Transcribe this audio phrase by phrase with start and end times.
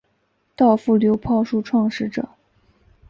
[0.55, 2.27] 稻富流炮术创始者。